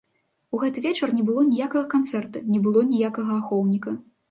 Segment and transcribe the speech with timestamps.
[0.53, 3.99] У гэты вечар не было ніякага канцэрта, не было ніякага ахоўніка.